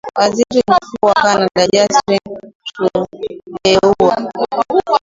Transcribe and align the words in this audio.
Waziri 0.15 0.61
mkuu 0.67 1.05
wa 1.05 1.13
Canada 1.13 1.67
Justin 1.71 2.19
Trudeau 2.65 3.95